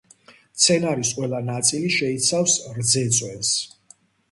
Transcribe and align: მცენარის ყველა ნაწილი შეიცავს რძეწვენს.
მცენარის 0.53 1.11
ყველა 1.17 1.43
ნაწილი 1.51 1.93
შეიცავს 1.97 2.57
რძეწვენს. 2.81 3.55